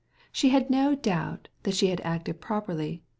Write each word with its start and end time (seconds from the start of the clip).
She 0.31 0.49
had 0.49 0.71
no 0.71 0.95
doubt 0.95 1.47
that 1.61 1.75
she 1.75 1.89
had 1.89 2.01
acted 2.03 2.43
rightly. 2.49 3.03